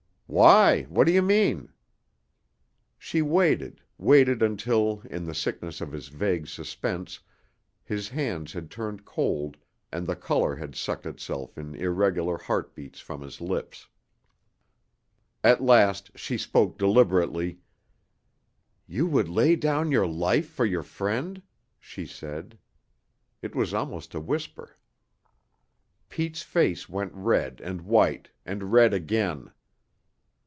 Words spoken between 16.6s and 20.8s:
deliberately. "You would lay down your life for